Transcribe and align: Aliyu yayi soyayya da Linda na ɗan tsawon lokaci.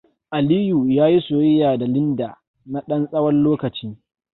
Aliyu 0.31 0.89
yayi 0.89 1.21
soyayya 1.21 1.77
da 1.77 1.85
Linda 1.85 2.29
na 2.65 2.79
ɗan 2.87 3.01
tsawon 3.09 3.35
lokaci. 3.43 3.87